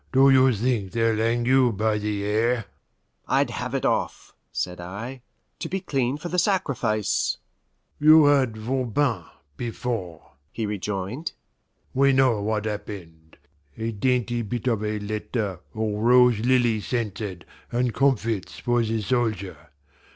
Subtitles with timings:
[0.11, 2.65] "Do you think they'll hang you by the hair?"
[3.27, 5.21] "I'd have it off," said I,
[5.59, 7.37] "to be clean for the sacrifice."
[7.99, 9.25] "You had Voban
[9.57, 11.33] before," he rejoined;
[11.93, 13.37] "we know what happened
[13.77, 19.69] a dainty bit of a letter all rose lily scented, and comfits for the soldier.